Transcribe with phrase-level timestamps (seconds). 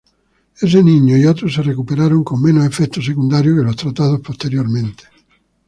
[0.59, 5.03] Ese niño y otros se recuperaron con menos efectos secundarios que los tratados posteriormente.